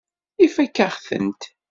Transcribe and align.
Ifakk-aɣ-tent. 0.45 1.41